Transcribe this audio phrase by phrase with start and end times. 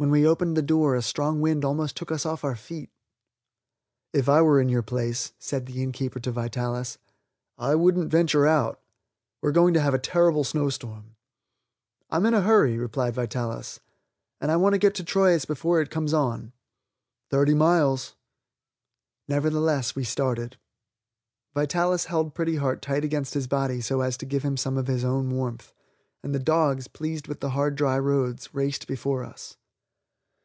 [0.00, 2.88] When we opened the door a strong wind almost took us off our feet.
[4.12, 6.98] "If I were in your place," said the innkeeper to Vitalis,
[7.58, 8.80] "I wouldn't venture out.
[9.42, 11.16] We're going to have a terrible snowstorm."
[12.10, 13.80] "I'm in a hurry," replied Vitalis,
[14.40, 16.52] "and I want to get to Troyes before it comes on."
[17.30, 18.14] "Thirty miles."
[19.26, 20.58] Nevertheless, we started.
[21.54, 24.86] Vitalis held Pretty Heart tight against his body so as to give him some of
[24.86, 25.72] his own warmth,
[26.22, 29.56] and the dogs, pleased with the hard dry roads, raced before us.